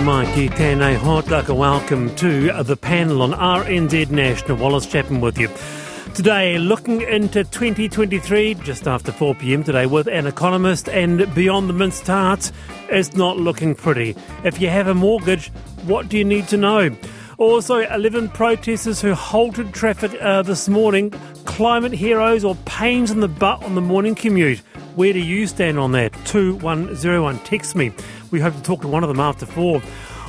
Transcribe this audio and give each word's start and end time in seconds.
Mai 0.00 0.24
ki 0.34 0.48
tēnei 0.48 0.96
hōtaka. 0.96 1.54
Welcome 1.54 2.14
to 2.16 2.50
the 2.64 2.76
panel 2.76 3.20
on 3.20 3.32
RNZ 3.32 4.10
National. 4.10 4.56
Wallace 4.56 4.86
Chapman 4.86 5.20
with 5.20 5.38
you. 5.38 5.48
Today, 6.14 6.58
looking 6.58 7.02
into 7.02 7.44
2023, 7.44 8.54
just 8.54 8.88
after 8.88 9.12
4 9.12 9.34
pm 9.34 9.62
today, 9.62 9.86
with 9.86 10.08
an 10.08 10.26
economist 10.26 10.88
and 10.88 11.32
beyond 11.34 11.68
the 11.68 11.74
minced 11.74 12.06
tarts, 12.06 12.52
it's 12.88 13.14
not 13.14 13.36
looking 13.36 13.74
pretty. 13.74 14.16
If 14.44 14.60
you 14.60 14.68
have 14.70 14.88
a 14.88 14.94
mortgage, 14.94 15.48
what 15.84 16.08
do 16.08 16.16
you 16.16 16.24
need 16.24 16.48
to 16.48 16.56
know? 16.56 16.96
Also, 17.38 17.76
11 17.76 18.30
protesters 18.30 19.00
who 19.00 19.14
halted 19.14 19.74
traffic 19.74 20.16
uh, 20.20 20.42
this 20.42 20.68
morning, 20.68 21.10
climate 21.44 21.92
heroes 21.92 22.44
or 22.44 22.54
pains 22.64 23.10
in 23.10 23.20
the 23.20 23.28
butt 23.28 23.62
on 23.62 23.74
the 23.74 23.80
morning 23.80 24.14
commute. 24.14 24.62
Where 24.94 25.12
do 25.14 25.20
you 25.20 25.46
stand 25.46 25.78
on 25.78 25.92
that? 25.92 26.12
2101. 26.26 27.38
Text 27.40 27.74
me. 27.74 27.92
We 28.30 28.40
hope 28.40 28.54
to 28.54 28.62
talk 28.62 28.82
to 28.82 28.88
one 28.88 29.02
of 29.02 29.08
them 29.08 29.20
after 29.20 29.46
four. 29.46 29.80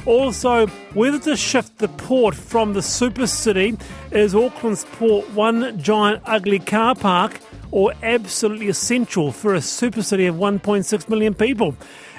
Also, 0.05 0.67
whether 0.93 1.19
to 1.19 1.35
shift 1.35 1.79
the 1.79 1.87
port 1.87 2.33
from 2.33 2.73
the 2.73 2.81
super 2.81 3.27
city 3.27 3.77
is 4.11 4.33
Auckland's 4.33 4.85
port 4.85 5.29
one 5.31 5.77
giant 5.81 6.21
ugly 6.25 6.59
car 6.59 6.95
park 6.95 7.39
or 7.71 7.93
absolutely 8.03 8.69
essential 8.69 9.31
for 9.31 9.53
a 9.53 9.61
super 9.61 10.01
city 10.01 10.27
of 10.27 10.35
1.6 10.35 11.09
million 11.09 11.33
people. 11.33 11.75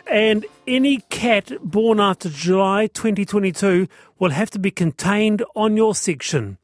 And 0.07 0.45
any 0.66 0.99
cat 1.09 1.51
born 1.63 2.01
after 2.01 2.29
July 2.29 2.88
2022 2.88 3.88
will 4.19 4.30
have 4.30 4.51
to 4.51 4.59
be 4.59 4.71
contained 4.71 5.43
on 5.55 5.77
your 5.77 5.95
section. 5.95 6.59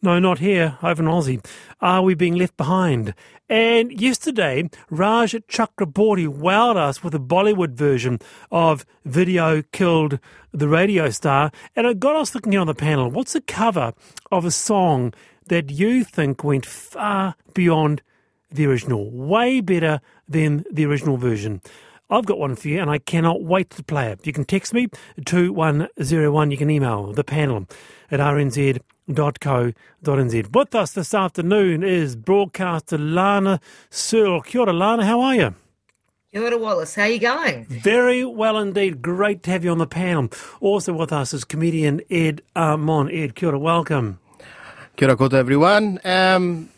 No, 0.00 0.20
not 0.20 0.38
here, 0.38 0.78
over 0.80 1.02
in 1.02 1.08
Aussie. 1.08 1.44
Are 1.80 2.02
we 2.02 2.14
being 2.14 2.36
left 2.36 2.56
behind? 2.56 3.14
And 3.48 3.98
yesterday, 3.98 4.68
Raj 4.90 5.32
Chakraborty 5.32 6.28
wowed 6.28 6.76
us 6.76 7.02
with 7.02 7.14
a 7.14 7.18
Bollywood 7.18 7.72
version 7.72 8.18
of 8.50 8.84
Video 9.06 9.62
Killed 9.72 10.18
the 10.52 10.68
Radio 10.68 11.08
Star. 11.08 11.50
And 11.74 11.86
it 11.86 11.98
got 11.98 12.16
us 12.16 12.30
thinking 12.30 12.58
on 12.58 12.66
the 12.66 12.74
panel 12.74 13.10
what's 13.10 13.32
the 13.32 13.40
cover 13.40 13.94
of 14.30 14.44
a 14.44 14.50
song 14.50 15.14
that 15.46 15.70
you 15.70 16.04
think 16.04 16.44
went 16.44 16.66
far 16.66 17.36
beyond 17.54 18.02
the 18.50 18.66
original, 18.66 19.10
way 19.10 19.60
better 19.60 20.00
than 20.28 20.64
the 20.70 20.84
original 20.84 21.16
version? 21.16 21.62
I've 22.10 22.26
got 22.26 22.38
one 22.38 22.56
for 22.56 22.68
you, 22.68 22.80
and 22.80 22.90
I 22.90 22.98
cannot 22.98 23.42
wait 23.42 23.70
to 23.70 23.82
play 23.82 24.10
it. 24.10 24.26
You 24.26 24.32
can 24.32 24.44
text 24.44 24.72
me 24.72 24.88
two 25.24 25.52
one 25.52 25.88
zero 26.02 26.32
one. 26.32 26.50
You 26.50 26.56
can 26.56 26.70
email 26.70 27.12
the 27.12 27.24
panel 27.24 27.66
at 28.10 28.20
rnz 28.20 28.80
www.co.nz. 29.08 30.54
With 30.54 30.74
us 30.74 30.92
this 30.92 31.14
afternoon 31.14 31.82
is 31.82 32.16
broadcaster 32.16 32.98
Lana 32.98 33.60
Searle. 33.90 34.42
Kia 34.42 34.60
ora, 34.62 34.72
Lana, 34.72 35.04
how 35.04 35.20
are 35.20 35.34
you? 35.34 35.54
Kia 36.32 36.44
ora, 36.44 36.58
Wallace. 36.58 36.94
How 36.94 37.02
are 37.02 37.08
you 37.08 37.18
going? 37.18 37.64
Very 37.66 38.24
well 38.24 38.58
indeed. 38.58 39.00
Great 39.02 39.42
to 39.44 39.50
have 39.50 39.64
you 39.64 39.70
on 39.70 39.78
the 39.78 39.86
panel. 39.86 40.28
Also 40.60 40.92
with 40.92 41.12
us 41.12 41.32
is 41.32 41.44
comedian 41.44 42.00
Ed 42.10 42.42
Amon. 42.54 43.10
Ed, 43.10 43.34
kia 43.34 43.48
ora, 43.48 43.58
welcome. 43.58 44.18
Kia 44.96 45.08
ora 45.08 45.16
koutou, 45.16 45.34
everyone. 45.34 46.00
Um, 46.04 46.68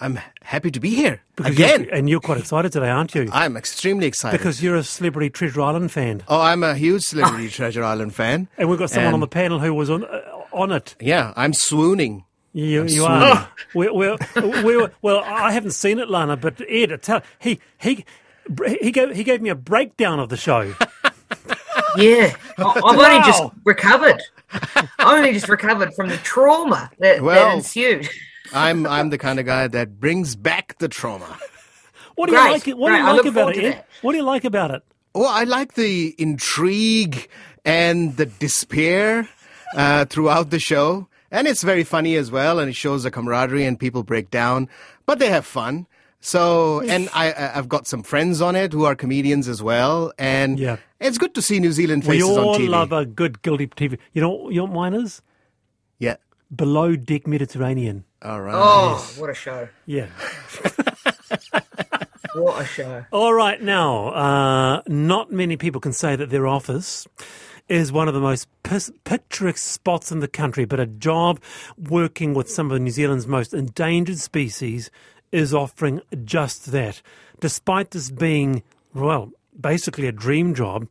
I'm 0.00 0.18
happy 0.42 0.70
to 0.70 0.80
be 0.80 0.90
here 0.94 1.20
because 1.36 1.54
again. 1.54 1.84
You're, 1.84 1.94
and 1.94 2.08
you're 2.08 2.20
quite 2.20 2.38
excited 2.38 2.72
today, 2.72 2.88
aren't 2.88 3.14
you? 3.14 3.28
I'm 3.32 3.56
extremely 3.56 4.06
excited. 4.06 4.36
Because 4.36 4.62
you're 4.62 4.76
a 4.76 4.82
Celebrity 4.82 5.30
Treasure 5.30 5.60
Island 5.60 5.92
fan. 5.92 6.22
Oh, 6.28 6.40
I'm 6.40 6.62
a 6.62 6.74
huge 6.74 7.02
Celebrity 7.02 7.48
Treasure 7.50 7.84
Island 7.84 8.14
fan. 8.14 8.48
And 8.58 8.68
we've 8.68 8.78
got 8.78 8.90
someone 8.90 9.06
and 9.06 9.14
on 9.14 9.20
the 9.20 9.28
panel 9.28 9.60
who 9.60 9.72
was 9.72 9.90
on, 9.90 10.04
uh, 10.04 10.20
on 10.52 10.72
it. 10.72 10.96
Yeah, 11.00 11.32
I'm 11.36 11.52
swooning. 11.52 12.24
You, 12.52 12.82
I'm 12.82 12.88
you 12.88 12.94
swooning. 12.96 13.22
are. 13.22 13.48
we're, 13.74 13.92
we're, 13.92 14.16
we're, 14.62 14.90
well, 15.02 15.22
I 15.24 15.52
haven't 15.52 15.72
seen 15.72 15.98
it, 15.98 16.08
Lana, 16.08 16.36
but 16.36 16.60
Ed, 16.68 17.00
tell, 17.02 17.22
he, 17.38 17.60
he, 17.78 18.04
he, 18.80 18.90
gave, 18.90 19.14
he 19.14 19.24
gave 19.24 19.42
me 19.42 19.50
a 19.50 19.54
breakdown 19.54 20.18
of 20.18 20.28
the 20.28 20.36
show. 20.36 20.60
yeah, 21.96 22.34
I've 22.58 22.82
wow. 22.82 22.82
only 22.84 23.20
just 23.24 23.42
recovered. 23.64 24.22
I 24.52 25.16
only 25.16 25.32
just 25.32 25.48
recovered 25.48 25.94
from 25.94 26.08
the 26.08 26.16
trauma 26.18 26.90
that, 26.98 27.22
well, 27.22 27.48
that 27.48 27.56
ensued. 27.56 28.08
I'm 28.52 28.86
I'm 28.86 29.10
the 29.10 29.18
kind 29.18 29.40
of 29.40 29.46
guy 29.46 29.68
that 29.68 30.00
brings 30.00 30.36
back 30.36 30.78
the 30.78 30.88
trauma. 30.88 31.38
What 32.16 32.26
do 32.28 32.36
you 32.36 32.38
like? 32.38 32.66
What 32.66 32.90
do 32.90 32.96
you 32.96 33.02
like 33.02 33.24
about 33.26 33.56
it? 33.56 33.64
Ed? 33.64 33.84
What 34.02 34.12
do 34.12 34.18
you 34.18 34.24
like 34.24 34.44
about 34.44 34.70
it? 34.70 34.82
Well, 35.14 35.28
I 35.28 35.42
like 35.44 35.74
the 35.74 36.14
intrigue 36.16 37.28
and 37.64 38.16
the 38.16 38.26
despair 38.26 39.28
uh, 39.76 40.04
throughout 40.04 40.50
the 40.50 40.60
show, 40.60 41.08
and 41.30 41.48
it's 41.48 41.62
very 41.62 41.82
funny 41.82 42.14
as 42.14 42.30
well, 42.30 42.60
and 42.60 42.68
it 42.68 42.76
shows 42.76 43.02
the 43.02 43.10
camaraderie 43.10 43.64
and 43.64 43.78
people 43.78 44.02
break 44.02 44.30
down, 44.30 44.68
but 45.06 45.18
they 45.18 45.28
have 45.28 45.44
fun. 45.44 45.86
So, 46.20 46.80
and 46.80 47.10
I, 47.12 47.52
I've 47.54 47.68
got 47.68 47.86
some 47.86 48.02
friends 48.02 48.40
on 48.40 48.56
it 48.56 48.72
who 48.72 48.84
are 48.84 48.94
comedians 48.94 49.46
as 49.46 49.62
well, 49.62 50.12
and 50.18 50.58
yeah. 50.58 50.78
it's 50.98 51.18
good 51.18 51.34
to 51.34 51.42
see 51.42 51.60
New 51.60 51.72
Zealand 51.72 52.04
faces 52.06 52.30
on 52.30 52.36
TV. 52.36 52.58
We 52.60 52.64
all 52.64 52.70
love 52.70 52.92
a 52.92 53.04
good 53.04 53.42
guilty 53.42 53.66
TV. 53.66 53.98
You 54.14 54.22
know, 54.22 54.48
you 54.48 54.56
know 54.56 54.64
what 54.64 54.72
mine 54.72 54.94
is? 54.94 55.20
Yeah. 55.98 56.16
Below 56.54 56.96
Deck 56.96 57.26
Mediterranean. 57.26 58.04
All 58.22 58.40
right. 58.40 58.54
Oh, 58.54 58.96
yes. 58.98 59.18
what 59.18 59.30
a 59.30 59.34
show! 59.34 59.68
Yeah. 59.86 60.06
what 62.34 62.62
a 62.62 62.64
show! 62.64 63.04
All 63.12 63.34
right, 63.34 63.60
now, 63.60 64.08
uh, 64.08 64.82
not 64.86 65.32
many 65.32 65.56
people 65.56 65.80
can 65.80 65.92
say 65.92 66.16
that 66.16 66.30
their 66.30 66.46
office 66.46 67.06
is 67.68 67.90
one 67.90 68.08
of 68.08 68.14
the 68.14 68.20
most 68.20 68.46
picturesque 68.62 69.58
spots 69.58 70.12
in 70.12 70.20
the 70.20 70.28
country, 70.28 70.64
but 70.64 70.80
a 70.80 70.86
job 70.86 71.40
working 71.78 72.34
with 72.34 72.50
some 72.50 72.70
of 72.70 72.80
New 72.80 72.90
Zealand's 72.90 73.26
most 73.26 73.54
endangered 73.54 74.18
species 74.18 74.90
is 75.32 75.54
offering 75.54 76.00
just 76.24 76.72
that. 76.72 77.00
Despite 77.40 77.90
this 77.90 78.10
being, 78.10 78.62
well, 78.92 79.32
basically 79.58 80.06
a 80.06 80.12
dream 80.12 80.54
job, 80.54 80.88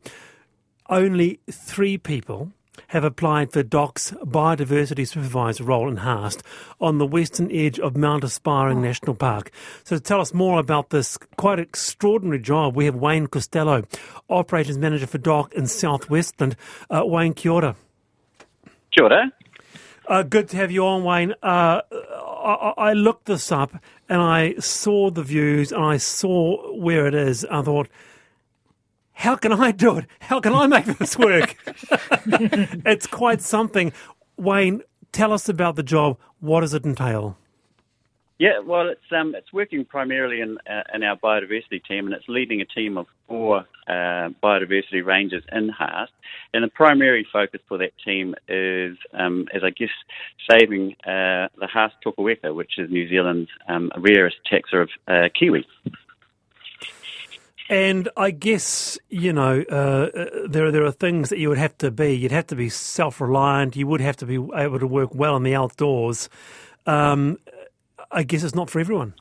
only 0.90 1.40
three 1.50 1.96
people 1.96 2.52
have 2.88 3.04
applied 3.04 3.52
for 3.52 3.62
DOC's 3.62 4.12
biodiversity 4.22 5.06
supervisor 5.06 5.64
role 5.64 5.88
in 5.88 5.98
Haast 5.98 6.42
on 6.80 6.98
the 6.98 7.06
western 7.06 7.50
edge 7.50 7.78
of 7.80 7.96
Mount 7.96 8.24
Aspiring. 8.24 8.84
National 8.84 9.14
Park. 9.14 9.50
So 9.84 9.96
to 9.96 10.02
tell 10.02 10.20
us 10.20 10.34
more 10.34 10.58
about 10.58 10.90
this 10.90 11.16
quite 11.36 11.58
extraordinary 11.58 12.38
job, 12.38 12.76
we 12.76 12.84
have 12.84 12.94
Wayne 12.94 13.26
Costello, 13.26 13.84
Operations 14.28 14.78
Manager 14.78 15.06
for 15.06 15.18
DOC 15.18 15.54
in 15.54 15.66
South 15.66 16.10
Westland. 16.10 16.56
Uh, 16.90 17.02
Wayne, 17.04 17.34
kia 17.34 17.52
ora. 17.52 17.76
Kia 18.90 19.04
ora. 19.04 19.32
Uh, 20.06 20.22
good 20.22 20.48
to 20.50 20.56
have 20.56 20.70
you 20.70 20.84
on, 20.84 21.02
Wayne. 21.02 21.32
Uh, 21.42 21.80
I, 21.90 22.74
I, 22.76 22.92
looked 22.92 23.24
this 23.24 23.50
up 23.50 23.72
and 24.06 24.20
I 24.20 24.54
saw 24.56 25.10
the 25.10 25.22
views 25.22 25.72
and 25.72 25.82
I 25.82 25.96
saw 25.96 26.74
where 26.74 27.06
it 27.06 27.14
is. 27.14 27.46
I 27.46 27.62
thought, 27.62 27.88
how 29.14 29.36
can 29.36 29.52
I 29.52 29.70
do 29.70 29.96
it? 29.98 30.06
How 30.20 30.40
can 30.40 30.54
I 30.54 30.66
make 30.66 30.84
this 30.84 31.16
work? 31.16 31.56
it's 32.84 33.06
quite 33.06 33.40
something. 33.40 33.92
Wayne, 34.36 34.82
tell 35.12 35.32
us 35.32 35.48
about 35.48 35.76
the 35.76 35.82
job. 35.82 36.18
What 36.40 36.60
does 36.60 36.74
it 36.74 36.84
entail? 36.84 37.36
Yeah, 38.38 38.58
well, 38.58 38.88
it's 38.88 39.12
um, 39.12 39.34
it's 39.36 39.52
working 39.52 39.84
primarily 39.84 40.40
in 40.40 40.58
uh, 40.68 40.82
in 40.92 41.04
our 41.04 41.16
biodiversity 41.16 41.82
team, 41.88 42.06
and 42.06 42.14
it's 42.14 42.28
leading 42.28 42.60
a 42.60 42.64
team 42.64 42.98
of 42.98 43.06
four 43.28 43.64
uh, 43.86 44.30
biodiversity 44.42 45.04
rangers 45.04 45.44
in 45.52 45.68
Haast. 45.68 46.10
And 46.52 46.64
the 46.64 46.68
primary 46.68 47.26
focus 47.32 47.60
for 47.68 47.78
that 47.78 47.92
team 48.04 48.34
is, 48.48 48.96
um, 49.12 49.46
is 49.54 49.62
I 49.64 49.70
guess, 49.70 49.88
saving 50.50 50.96
uh, 51.04 51.48
the 51.58 51.68
Haast 51.72 51.94
tokoeka, 52.04 52.54
which 52.54 52.72
is 52.76 52.90
New 52.90 53.08
Zealand's 53.08 53.50
um, 53.68 53.92
rarest 53.98 54.36
taxa 54.50 54.82
of 54.82 54.88
uh, 55.06 55.28
kiwi. 55.38 55.64
And 57.70 58.08
I 58.16 58.30
guess 58.30 58.98
you 59.08 59.32
know 59.32 59.64
uh, 59.70 59.74
uh, 59.74 60.26
there 60.46 60.70
there 60.70 60.84
are 60.84 60.92
things 60.92 61.30
that 61.30 61.38
you 61.38 61.48
would 61.48 61.58
have 61.58 61.76
to 61.78 61.90
be. 61.90 62.12
You'd 62.12 62.32
have 62.32 62.46
to 62.48 62.56
be 62.56 62.68
self 62.68 63.20
reliant. 63.20 63.74
You 63.74 63.86
would 63.86 64.02
have 64.02 64.16
to 64.18 64.26
be 64.26 64.34
able 64.34 64.78
to 64.78 64.86
work 64.86 65.14
well 65.14 65.36
in 65.36 65.42
the 65.44 65.54
outdoors. 65.54 66.28
Um, 66.86 67.38
I 68.10 68.22
guess 68.22 68.42
it's 68.42 68.54
not 68.54 68.68
for 68.68 68.80
everyone. 68.80 69.14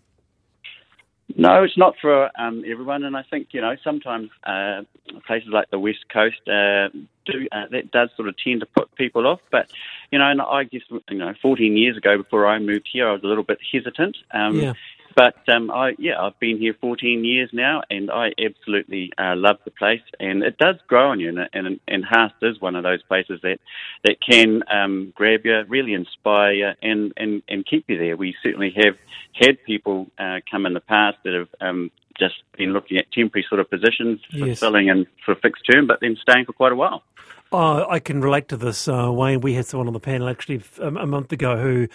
No, 1.35 1.63
it's 1.63 1.77
not 1.77 1.95
for 1.99 2.29
um, 2.39 2.63
everyone, 2.67 3.03
and 3.03 3.15
I 3.15 3.23
think 3.23 3.47
you 3.51 3.61
know 3.61 3.75
sometimes 3.83 4.29
uh, 4.43 4.81
places 5.25 5.49
like 5.51 5.69
the 5.71 5.79
west 5.79 6.05
coast 6.11 6.41
uh, 6.47 6.89
do 7.25 7.47
uh, 7.51 7.67
that 7.71 7.91
does 7.91 8.09
sort 8.15 8.27
of 8.27 8.35
tend 8.37 8.59
to 8.59 8.65
put 8.65 8.93
people 8.95 9.25
off. 9.25 9.39
But 9.51 9.71
you 10.11 10.19
know, 10.19 10.29
and 10.29 10.41
I 10.41 10.65
guess 10.65 10.81
you 11.09 11.17
know, 11.17 11.33
14 11.41 11.77
years 11.77 11.97
ago 11.97 12.17
before 12.17 12.45
I 12.45 12.59
moved 12.59 12.89
here, 12.91 13.07
I 13.07 13.13
was 13.13 13.23
a 13.23 13.27
little 13.27 13.43
bit 13.43 13.59
hesitant. 13.71 14.17
Um, 14.31 14.59
yeah. 14.59 14.73
But 15.15 15.35
um, 15.47 15.69
I, 15.71 15.93
yeah, 15.97 16.19
I've 16.19 16.39
been 16.39 16.57
here 16.57 16.75
14 16.79 17.23
years 17.23 17.49
now, 17.53 17.83
and 17.89 18.09
I 18.09 18.29
absolutely 18.43 19.11
uh, 19.17 19.35
love 19.35 19.57
the 19.65 19.71
place. 19.71 20.01
And 20.19 20.43
it 20.43 20.57
does 20.57 20.75
grow 20.87 21.11
on 21.11 21.19
you, 21.19 21.29
and, 21.29 21.39
and, 21.53 21.79
and 21.87 22.03
Haast 22.03 22.35
is 22.41 22.59
one 22.59 22.75
of 22.75 22.83
those 22.83 23.03
places 23.03 23.39
that 23.43 23.59
that 24.03 24.17
can 24.27 24.63
um, 24.71 25.13
grab 25.15 25.41
you, 25.45 25.61
really 25.67 25.93
inspire 25.93 26.53
you, 26.53 26.69
and, 26.81 27.13
and, 27.17 27.43
and 27.47 27.65
keep 27.65 27.85
you 27.87 27.97
there. 27.97 28.17
We 28.17 28.35
certainly 28.43 28.73
have 28.75 28.95
had 29.33 29.63
people 29.65 30.07
uh, 30.17 30.39
come 30.49 30.65
in 30.65 30.73
the 30.73 30.81
past 30.81 31.17
that 31.23 31.33
have 31.33 31.49
um, 31.61 31.91
just 32.17 32.35
been 32.57 32.73
looking 32.73 32.97
at 32.97 33.11
temporary 33.11 33.45
sort 33.47 33.59
of 33.59 33.69
positions, 33.69 34.19
yes. 34.31 34.59
filling 34.59 34.87
in 34.87 35.07
for 35.25 35.31
a 35.33 35.35
fixed 35.35 35.63
term, 35.71 35.87
but 35.87 35.99
then 36.01 36.17
staying 36.21 36.45
for 36.45 36.53
quite 36.53 36.71
a 36.71 36.75
while. 36.75 37.03
Oh, 37.51 37.87
I 37.87 37.99
can 37.99 38.21
relate 38.21 38.47
to 38.49 38.57
this, 38.57 38.87
uh, 38.87 39.11
Wayne. 39.11 39.41
We 39.41 39.53
had 39.53 39.67
someone 39.67 39.87
on 39.87 39.93
the 39.93 39.99
panel 39.99 40.27
actually 40.27 40.63
a 40.81 41.05
month 41.05 41.31
ago 41.31 41.57
who 41.57 41.87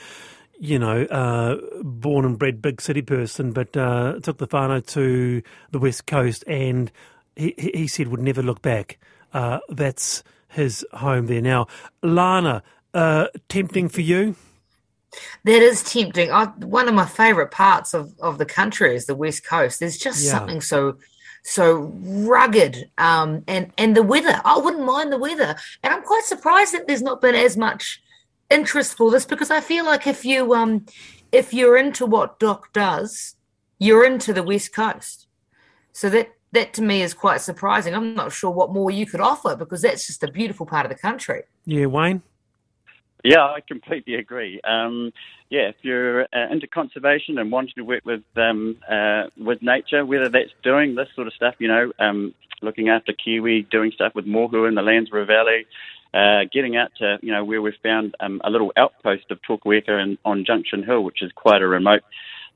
you 0.58 0.78
know, 0.78 1.05
uh, 1.05 1.56
born 1.82 2.25
and 2.25 2.38
bred 2.38 2.60
big 2.60 2.81
city 2.81 3.02
person, 3.02 3.52
but 3.52 3.76
uh, 3.76 4.19
took 4.22 4.38
the 4.38 4.49
whānau 4.49 4.84
to 4.88 5.43
the 5.70 5.78
west 5.78 6.06
coast, 6.06 6.44
and 6.46 6.90
he, 7.37 7.55
he 7.56 7.87
said 7.87 8.08
would 8.08 8.20
never 8.20 8.43
look 8.43 8.62
back. 8.62 8.99
Uh, 9.32 9.60
that's 9.69 10.22
his 10.49 10.84
home 10.93 11.26
there. 11.26 11.43
Now, 11.43 11.69
Lana, 12.02 12.62
uh, 12.94 13.26
tempting 13.49 13.88
for 13.88 14.00
you? 14.00 14.34
That 15.44 15.62
is 15.62 15.82
tempting. 15.82 16.31
I, 16.31 16.46
one 16.46 16.88
of 16.88 16.94
my 16.94 17.06
favourite 17.06 17.50
parts 17.50 17.94
of, 17.94 18.12
of 18.20 18.38
the 18.38 18.44
country 18.44 18.94
is 18.94 19.06
the 19.06 19.14
West 19.14 19.46
Coast. 19.46 19.81
There's 19.81 19.96
just 19.96 20.25
yeah. 20.25 20.31
something 20.32 20.60
so 20.60 20.96
so 21.44 21.93
rugged, 22.02 22.90
um, 22.99 23.43
and 23.46 23.72
and 23.78 23.96
the 23.96 24.02
weather. 24.02 24.40
I 24.44 24.58
wouldn't 24.58 24.84
mind 24.84 25.12
the 25.12 25.19
weather, 25.19 25.56
and 25.82 25.94
I'm 25.94 26.02
quite 26.02 26.25
surprised 26.25 26.75
that 26.75 26.87
there's 26.87 27.00
not 27.00 27.22
been 27.22 27.34
as 27.34 27.56
much 27.56 28.02
interest 28.50 28.97
for 28.97 29.11
this 29.11 29.25
because 29.25 29.50
I 29.50 29.61
feel 29.61 29.85
like 29.85 30.06
if 30.06 30.25
you 30.25 30.55
um 30.55 30.87
if 31.33 31.53
you're 31.53 31.77
into 31.77 32.06
what 32.06 32.39
Doc 32.39 32.73
does, 32.73 33.37
you're 33.79 34.05
into 34.05 34.33
the 34.33 34.43
West 34.43 34.73
Coast. 34.73 35.27
So 35.93 36.09
that 36.11 36.33
that 36.53 36.73
to 36.75 36.83
me 36.83 37.03
is 37.03 37.15
quite 37.15 37.41
surprising. 37.41 37.95
I'm 37.95 38.15
not 38.15 38.33
sure 38.33 38.50
what 38.50 38.73
more 38.73 38.91
you 38.91 39.06
could 39.06 39.21
offer 39.21 39.55
because 39.55 39.83
that's 39.83 40.06
just 40.06 40.23
a 40.23 40.31
beautiful 40.31 40.65
part 40.65 40.87
of 40.87 40.91
the 40.91 40.99
country. 40.99 41.43
Yeah, 41.67 41.87
Wayne. 41.87 42.23
Yeah, 43.25 43.43
I 43.43 43.61
completely 43.67 44.15
agree. 44.15 44.61
Um, 44.62 45.12
yeah, 45.51 45.69
if 45.69 45.77
you're 45.83 46.23
uh, 46.23 46.51
into 46.51 46.67
conservation 46.69 47.37
and 47.39 47.51
wanting 47.51 47.75
to 47.77 47.83
work 47.83 48.05
with 48.05 48.23
um, 48.37 48.77
uh, 48.89 49.25
with 49.37 49.61
nature, 49.61 50.06
whether 50.06 50.29
that's 50.29 50.53
doing 50.62 50.94
this 50.94 51.09
sort 51.15 51.27
of 51.27 51.33
stuff, 51.35 51.56
you 51.59 51.69
know, 51.69 51.93
um, 51.99 52.35
looking 52.62 52.89
after 52.89 53.12
kiwi, 53.12 53.62
doing 53.71 53.91
stuff 53.93 54.15
with 54.15 54.27
mohu 54.27 54.69
in 54.69 54.75
the 54.75 54.83
Landsborough 54.83 55.27
Valley, 55.27 55.67
uh, 56.14 56.44
getting 56.52 56.76
out 56.76 56.90
to 56.99 57.19
you 57.22 57.32
know 57.32 57.44
where 57.44 57.62
we've 57.62 57.75
found 57.82 58.14
um, 58.20 58.40
a 58.44 58.50
little 58.50 58.72
outpost 58.76 59.31
of 59.31 59.38
Tokoeka 59.49 59.90
and 59.90 60.19
on 60.25 60.44
Junction 60.44 60.82
Hill, 60.82 61.02
which 61.02 61.22
is 61.22 61.31
quite 61.34 61.62
a 61.62 61.66
remote 61.66 62.02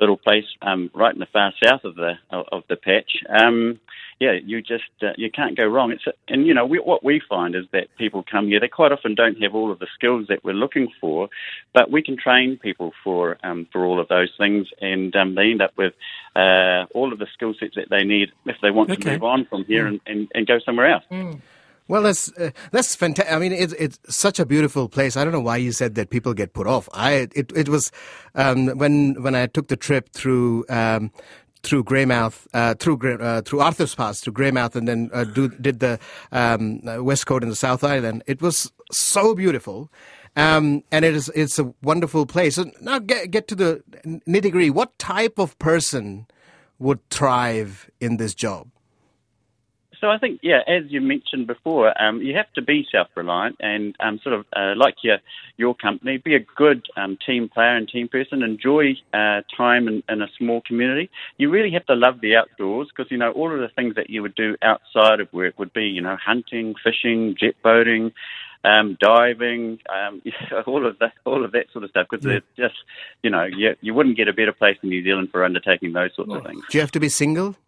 little 0.00 0.16
place 0.16 0.44
um, 0.62 0.90
right 0.94 1.14
in 1.14 1.20
the 1.20 1.26
far 1.26 1.52
south 1.64 1.84
of 1.84 1.94
the 1.94 2.14
of 2.30 2.64
the 2.68 2.76
patch. 2.76 3.12
Um, 3.28 3.78
yeah, 4.20 4.32
you 4.44 4.62
just 4.62 4.84
uh, 5.02 5.12
you 5.16 5.30
can't 5.30 5.56
go 5.56 5.64
wrong. 5.66 5.90
It's 5.90 6.04
and 6.28 6.46
you 6.46 6.54
know 6.54 6.64
we, 6.64 6.78
what 6.78 7.04
we 7.04 7.20
find 7.28 7.54
is 7.54 7.64
that 7.72 7.88
people 7.98 8.24
come 8.28 8.46
here. 8.48 8.60
They 8.60 8.68
quite 8.68 8.92
often 8.92 9.14
don't 9.14 9.40
have 9.42 9.54
all 9.54 9.72
of 9.72 9.78
the 9.78 9.88
skills 9.94 10.26
that 10.28 10.44
we're 10.44 10.54
looking 10.54 10.88
for, 11.00 11.28
but 11.72 11.90
we 11.90 12.02
can 12.02 12.16
train 12.16 12.56
people 12.56 12.92
for 13.02 13.38
um, 13.42 13.66
for 13.72 13.84
all 13.84 14.00
of 14.00 14.08
those 14.08 14.30
things, 14.38 14.68
and 14.80 15.14
um, 15.16 15.34
they 15.34 15.50
end 15.50 15.62
up 15.62 15.72
with 15.76 15.94
uh, 16.36 16.84
all 16.94 17.12
of 17.12 17.18
the 17.18 17.26
skill 17.32 17.54
sets 17.58 17.74
that 17.74 17.90
they 17.90 18.04
need 18.04 18.30
if 18.46 18.56
they 18.62 18.70
want 18.70 18.90
okay. 18.90 19.02
to 19.02 19.10
move 19.10 19.24
on 19.24 19.44
from 19.46 19.64
here 19.64 19.84
mm. 19.84 19.88
and, 19.88 20.00
and, 20.06 20.28
and, 20.34 20.46
go 20.46 20.58
somewhere 20.64 20.90
else. 20.90 21.04
Mm. 21.10 21.40
Well, 21.92 22.04
that's 22.04 22.32
uh, 22.38 22.52
that's 22.70 22.96
fantastic. 22.96 23.30
I 23.30 23.38
mean, 23.38 23.52
it's 23.52 23.74
it's 23.74 23.98
such 24.08 24.40
a 24.40 24.46
beautiful 24.46 24.88
place. 24.88 25.14
I 25.14 25.24
don't 25.24 25.32
know 25.34 25.40
why 25.40 25.58
you 25.58 25.72
said 25.72 25.94
that 25.96 26.08
people 26.08 26.32
get 26.32 26.54
put 26.54 26.66
off. 26.66 26.88
I 26.94 27.28
it 27.34 27.52
it 27.54 27.68
was 27.68 27.92
um, 28.34 28.68
when 28.78 29.22
when 29.22 29.34
I 29.34 29.46
took 29.46 29.68
the 29.68 29.76
trip 29.76 30.08
through. 30.14 30.64
Um, 30.70 31.12
through 31.62 31.84
Greymouth, 31.84 32.48
uh, 32.54 32.74
through 32.74 32.98
uh, 33.20 33.42
through 33.42 33.60
Arthur's 33.60 33.94
Pass, 33.94 34.20
through 34.20 34.32
Greymouth, 34.32 34.74
and 34.74 34.88
then 34.88 35.10
uh, 35.12 35.22
do, 35.22 35.48
did 35.48 35.78
the 35.78 36.00
um, 36.32 36.80
West 36.82 37.26
Coast 37.26 37.44
and 37.44 37.52
the 37.52 37.56
South 37.56 37.84
Island. 37.84 38.24
It 38.26 38.42
was 38.42 38.72
so 38.90 39.32
beautiful, 39.36 39.88
um, 40.34 40.82
and 40.90 41.04
it 41.04 41.14
is 41.14 41.30
it's 41.36 41.60
a 41.60 41.72
wonderful 41.82 42.26
place. 42.26 42.56
So 42.56 42.68
now 42.80 42.98
get 42.98 43.30
get 43.30 43.46
to 43.48 43.54
the 43.54 43.84
nitty 44.26 44.50
gritty. 44.50 44.70
What 44.70 44.98
type 44.98 45.38
of 45.38 45.56
person 45.60 46.26
would 46.80 47.08
thrive 47.10 47.88
in 48.00 48.16
this 48.16 48.34
job? 48.34 48.71
So 50.02 50.10
I 50.10 50.18
think, 50.18 50.40
yeah, 50.42 50.62
as 50.66 50.82
you 50.90 51.00
mentioned 51.00 51.46
before, 51.46 51.94
um, 52.02 52.20
you 52.20 52.36
have 52.36 52.52
to 52.54 52.62
be 52.62 52.84
self-reliant 52.90 53.58
and 53.60 53.94
um, 54.00 54.18
sort 54.24 54.34
of 54.34 54.46
uh, 54.52 54.74
like 54.76 54.96
your 55.04 55.18
your 55.56 55.76
company, 55.76 56.16
be 56.16 56.34
a 56.34 56.40
good 56.40 56.86
um, 56.96 57.16
team 57.24 57.48
player 57.48 57.76
and 57.76 57.88
team 57.88 58.08
person. 58.08 58.42
Enjoy 58.42 58.94
uh, 59.14 59.42
time 59.56 59.86
in, 59.86 60.02
in, 60.08 60.20
a 60.20 60.26
small 60.36 60.60
community. 60.66 61.08
You 61.38 61.50
really 61.50 61.70
have 61.70 61.86
to 61.86 61.94
love 61.94 62.20
the 62.20 62.34
outdoors 62.34 62.88
because 62.88 63.12
you 63.12 63.16
know 63.16 63.30
all 63.30 63.54
of 63.54 63.60
the 63.60 63.68
things 63.68 63.94
that 63.94 64.10
you 64.10 64.22
would 64.22 64.34
do 64.34 64.56
outside 64.60 65.20
of 65.20 65.32
work 65.32 65.56
would 65.60 65.72
be, 65.72 65.84
you 65.84 66.00
know, 66.00 66.16
hunting, 66.16 66.74
fishing, 66.82 67.36
jet 67.38 67.54
boating. 67.62 68.12
Um, 68.64 68.96
diving, 69.00 69.80
um, 69.92 70.22
all 70.68 70.86
of 70.86 70.96
that, 71.00 71.14
all 71.24 71.44
of 71.44 71.50
that 71.50 71.66
sort 71.72 71.82
of 71.82 71.90
stuff. 71.90 72.06
Because 72.08 72.24
yeah. 72.24 72.34
it's 72.34 72.46
just, 72.56 72.76
you 73.20 73.28
know, 73.28 73.42
you, 73.42 73.74
you 73.80 73.92
wouldn't 73.92 74.16
get 74.16 74.28
a 74.28 74.32
better 74.32 74.52
place 74.52 74.76
in 74.84 74.88
New 74.88 75.02
Zealand 75.02 75.30
for 75.32 75.44
undertaking 75.44 75.92
those 75.92 76.14
sorts 76.14 76.32
of 76.32 76.44
things. 76.44 76.62
Do 76.70 76.78
you 76.78 76.80
have 76.80 76.92
to 76.92 77.00
be 77.00 77.08
single? 77.08 77.56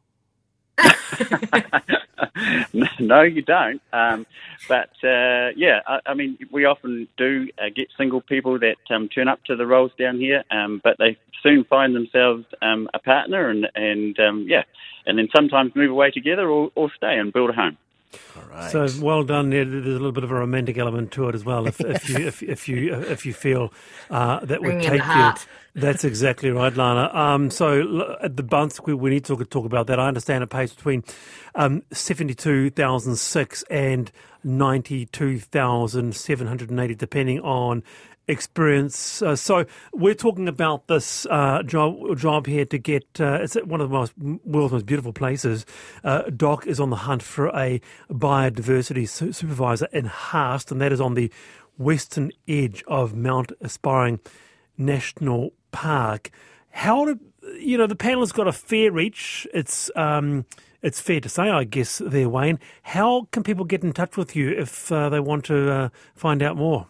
no, 3.01 3.23
you 3.23 3.43
don't. 3.43 3.81
Um, 3.93 4.27
but 4.69 4.91
uh, 5.03 5.51
yeah, 5.57 5.81
I, 5.87 6.01
I, 6.07 6.15
mean, 6.15 6.39
we 6.51 6.65
often 6.65 7.09
do 7.17 7.49
uh, 7.59 7.71
get 7.75 7.89
single 7.97 8.21
people 8.21 8.59
that 8.61 8.77
um, 8.91 9.09
turn 9.09 9.29
up 9.29 9.43
to 9.45 9.57
the 9.57 9.67
roles 9.67 9.93
down 9.99 10.19
here, 10.19 10.45
um, 10.51 10.81
but 10.83 10.97
they 10.99 11.17
soon 11.43 11.65
find 11.65 11.95
themselves 11.95 12.45
um, 12.63 12.89
a 12.95 12.99
partner, 12.99 13.49
and 13.49 13.69
and 13.75 14.19
um, 14.19 14.47
yeah, 14.49 14.63
and 15.07 15.19
then 15.19 15.29
sometimes 15.35 15.75
move 15.75 15.91
away 15.91 16.11
together 16.11 16.49
or, 16.49 16.71
or 16.75 16.91
stay 16.97 17.19
and 17.19 17.33
build 17.33 17.51
a 17.51 17.53
home. 17.53 17.77
So 18.71 18.87
well 19.01 19.25
done. 19.25 19.51
There's 19.51 19.69
a 19.69 19.71
little 19.71 20.13
bit 20.13 20.25
of 20.25 20.31
a 20.31 20.35
romantic 20.35 20.79
element 20.79 21.13
to 21.13 21.29
it 21.29 21.35
as 21.35 21.45
well. 21.45 21.67
If, 21.67 21.81
if 21.81 22.09
you 22.09 22.17
if, 22.27 22.43
if 22.43 22.69
you 22.69 22.95
if 22.95 23.27
you 23.27 23.33
feel 23.33 23.73
uh, 24.11 24.41
that 24.45 24.63
would 24.63 24.83
take 24.83 25.05
you, 25.05 25.33
that's 25.75 26.05
exactly 26.05 26.51
right, 26.51 26.75
Lana. 26.75 27.11
Um, 27.13 27.51
so 27.51 28.17
at 28.23 28.37
the 28.37 28.43
bunts, 28.43 28.81
we, 28.83 28.95
we, 28.95 29.11
need 29.11 29.25
to 29.25 29.37
talk, 29.37 29.51
talk 29.51 29.65
about 29.65 29.89
that. 29.89 29.99
I 29.99 30.07
understand 30.07 30.45
it 30.45 30.51
pays 30.51 30.73
between 30.73 31.05
um, 31.55 31.83
seventy 31.93 32.35
two 32.35 32.71
thousand 32.71 33.17
six 33.17 33.65
and 33.71 34.11
ninety 34.45 35.07
two 35.07 35.39
thousand 35.39 36.15
seven 36.15 36.47
hundred 36.47 36.71
and 36.71 36.79
eighty, 36.81 36.95
depending 36.95 37.41
on 37.41 37.83
experience. 38.29 39.23
Uh, 39.23 39.37
so 39.37 39.67
we're 39.93 40.15
talking 40.15 40.49
about 40.49 40.87
this 40.87 41.27
uh, 41.27 41.63
job 41.63 42.17
job 42.17 42.47
here 42.47 42.65
to 42.67 42.79
get. 42.79 43.05
Uh, 43.21 43.39
it's 43.43 43.55
one 43.55 43.81
of 43.81 43.91
the 43.91 43.95
most 43.95 44.13
world's 44.19 44.73
most 44.73 44.87
beautiful 44.87 45.13
places. 45.13 45.67
Uh, 46.03 46.23
Doc 46.31 46.67
is 46.67 46.81
on 46.81 46.91
the 46.91 46.97
hunt 46.97 47.23
for 47.23 47.49
a 47.49 47.81
biodiversity 48.11 49.09
su- 49.09 49.33
supervisor 49.33 49.89
in 49.93 50.07
Haast, 50.07 50.71
and 50.71 50.81
that 50.81 50.93
is 50.93 51.01
on 51.01 51.15
the 51.15 51.31
western 51.77 52.31
edge 52.47 52.85
of 52.87 53.15
Mount 53.15 53.53
Aspiring 53.61 54.21
National 54.79 55.53
Park. 55.73 56.31
How 56.71 57.05
did 57.05 57.21
you 57.59 57.79
know 57.79 57.87
the 57.87 57.97
panel 57.97 58.21
has 58.21 58.33
got 58.33 58.49
a 58.49 58.53
fair 58.53 58.91
reach? 58.91 59.47
It's 59.53 59.91
um, 59.97 60.47
it's 60.83 61.01
fair 61.01 61.21
to 61.21 61.29
say, 61.29 61.49
I 61.49 61.65
guess, 61.65 62.03
there, 62.05 62.29
Wayne. 62.29 62.59
How 62.83 63.27
can 63.33 63.43
people 63.43 63.65
get 63.65 63.83
in 63.83 63.93
touch 63.95 64.19
with 64.19 64.37
you 64.37 64.51
if 64.51 64.93
uh, 64.93 65.09
they 65.09 65.21
want 65.21 65.47
to 65.47 65.71
uh, 65.71 65.89
find 66.15 66.43
out 66.43 66.57
more? 66.59 66.89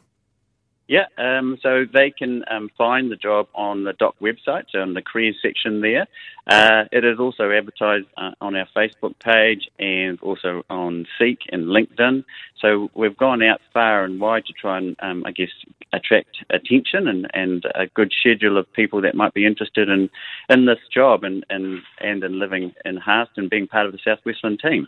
Yeah, 0.87 1.07
um, 1.17 1.57
so 1.63 1.87
they 1.91 2.11
can 2.11 2.45
um, 2.51 2.69
find 2.77 3.11
the 3.11 3.17
job 3.17 3.49
on 3.55 3.85
the 3.85 3.95
DOC 3.95 4.17
website, 4.21 4.65
so 4.71 4.81
on 4.81 4.93
the 4.93 5.01
careers 5.01 5.37
section 5.41 5.81
there. 5.81 6.07
Uh, 6.47 6.85
it 6.93 7.07
is 7.07 7.19
also 7.19 7.51
advertised 7.51 8.05
uh, 8.19 8.33
on 8.43 8.55
our 8.55 8.69
Facebook 8.77 9.19
page 9.19 9.71
and 9.79 10.21
also 10.21 10.63
on 10.69 11.07
Seek 11.19 11.39
and 11.51 11.69
LinkedIn. 11.69 12.25
So 12.61 12.91
we've 12.95 13.17
gone 13.17 13.43
out 13.43 13.63
far 13.73 14.05
and 14.05 14.21
wide 14.21 14.45
to 14.45 14.53
try 14.53 14.77
and, 14.77 14.95
um, 15.01 15.25
I 15.25 15.31
guess, 15.31 15.49
attract 15.95 16.37
attention 16.51 17.09
and, 17.09 17.31
and 17.33 17.65
a 17.75 17.87
good 17.87 18.13
schedule 18.21 18.59
of 18.59 18.71
people 18.75 19.01
that 19.03 19.15
might 19.15 19.33
be 19.33 19.47
interested 19.47 19.89
in, 19.89 20.11
in 20.51 20.67
this 20.67 20.81
job 20.93 21.25
and, 21.25 21.47
and, 21.49 21.81
and 21.99 22.23
in 22.23 22.39
living 22.39 22.75
in 22.85 22.99
Haast 22.99 23.31
and 23.39 23.49
being 23.49 23.67
part 23.67 23.87
of 23.87 23.93
the 23.93 23.99
South 24.05 24.19
Westland 24.27 24.61
team. 24.61 24.87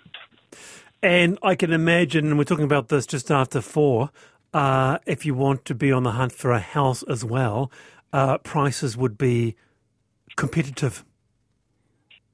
And 1.02 1.38
I 1.42 1.54
can 1.54 1.73
imagine, 1.73 2.37
we're 2.37 2.44
talking 2.44 2.64
about 2.64 2.88
this 2.88 3.06
just 3.06 3.30
after 3.30 3.61
four, 3.61 4.11
uh, 4.56 4.98
if 5.04 5.26
you 5.26 5.34
want 5.34 5.66
to 5.66 5.75
be 5.75 5.92
on 5.92 6.02
the 6.02 6.12
hunt 6.12 6.32
for 6.32 6.50
a 6.50 6.58
house 6.58 7.02
as 7.02 7.22
well, 7.22 7.70
uh, 8.14 8.38
prices 8.38 8.96
would 8.96 9.18
be 9.18 9.54
competitive. 10.34 11.04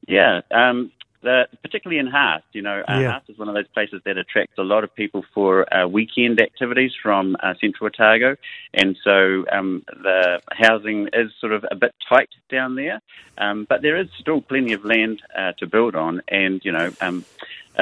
Yeah, 0.06 0.42
um, 0.52 0.92
the, 1.22 1.48
particularly 1.62 1.98
in 1.98 2.06
Haast, 2.06 2.44
you 2.52 2.62
know, 2.62 2.84
uh, 2.88 2.98
yeah. 3.00 3.12
Haast 3.12 3.28
is 3.28 3.38
one 3.38 3.48
of 3.48 3.56
those 3.56 3.66
places 3.74 4.02
that 4.04 4.18
attracts 4.18 4.56
a 4.56 4.62
lot 4.62 4.84
of 4.84 4.94
people 4.94 5.24
for 5.34 5.72
uh, 5.74 5.88
weekend 5.88 6.40
activities 6.40 6.92
from 7.02 7.36
uh, 7.42 7.54
Central 7.60 7.88
Otago, 7.88 8.36
and 8.72 8.96
so 9.02 9.44
um, 9.50 9.82
the 9.88 10.40
housing 10.52 11.08
is 11.12 11.32
sort 11.40 11.52
of 11.52 11.64
a 11.72 11.74
bit 11.74 11.92
tight 12.08 12.30
down 12.48 12.76
there, 12.76 13.00
um, 13.38 13.66
but 13.68 13.82
there 13.82 13.96
is 13.96 14.06
still 14.20 14.40
plenty 14.40 14.72
of 14.74 14.84
land 14.84 15.22
uh, 15.36 15.52
to 15.58 15.66
build 15.66 15.96
on, 15.96 16.22
and 16.28 16.64
you 16.64 16.70
know, 16.70 16.92
um, 17.00 17.24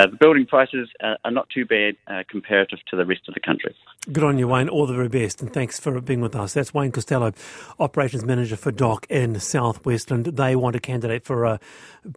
uh, 0.00 0.06
the 0.06 0.16
building 0.16 0.46
prices 0.46 0.88
uh, 1.02 1.14
are 1.24 1.30
not 1.30 1.48
too 1.50 1.66
bad 1.66 1.94
uh, 2.06 2.22
comparative 2.28 2.78
to 2.88 2.96
the 2.96 3.04
rest 3.04 3.22
of 3.28 3.34
the 3.34 3.40
country. 3.40 3.74
Good 4.10 4.24
on 4.24 4.38
you, 4.38 4.48
Wayne. 4.48 4.68
All 4.68 4.86
the 4.86 4.94
very 4.94 5.08
best, 5.08 5.42
and 5.42 5.52
thanks 5.52 5.78
for 5.78 6.00
being 6.00 6.20
with 6.22 6.34
us. 6.34 6.54
That's 6.54 6.72
Wayne 6.72 6.90
Costello, 6.90 7.32
Operations 7.78 8.24
Manager 8.24 8.56
for 8.56 8.72
DOC 8.72 9.06
in 9.10 9.38
South 9.40 9.84
Westland. 9.84 10.24
They 10.24 10.56
want 10.56 10.74
a 10.76 10.80
candidate 10.80 11.24
for 11.24 11.44
a 11.44 11.60